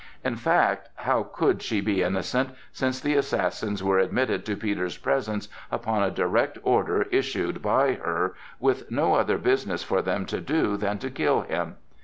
[0.23, 5.47] In fact, how could she be innocent, since the assassins were admitted to Peter's presence
[5.71, 10.75] upon a direct order issued by her, with no other business for them to do
[10.75, 11.75] than to kill him?